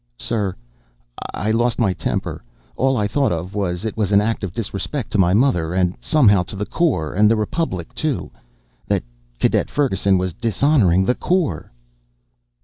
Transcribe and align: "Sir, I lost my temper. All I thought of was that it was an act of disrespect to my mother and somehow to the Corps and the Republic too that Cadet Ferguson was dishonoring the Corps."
"Sir, 0.17 0.55
I 1.31 1.51
lost 1.51 1.77
my 1.77 1.93
temper. 1.93 2.43
All 2.75 2.97
I 2.97 3.07
thought 3.07 3.31
of 3.31 3.53
was 3.53 3.83
that 3.83 3.89
it 3.89 3.97
was 3.97 4.11
an 4.11 4.19
act 4.19 4.43
of 4.43 4.51
disrespect 4.51 5.11
to 5.11 5.19
my 5.19 5.35
mother 5.35 5.75
and 5.75 5.95
somehow 6.01 6.41
to 6.45 6.55
the 6.55 6.65
Corps 6.65 7.13
and 7.13 7.29
the 7.29 7.35
Republic 7.35 7.93
too 7.93 8.31
that 8.87 9.03
Cadet 9.39 9.69
Ferguson 9.69 10.17
was 10.17 10.33
dishonoring 10.33 11.05
the 11.05 11.13
Corps." 11.13 11.71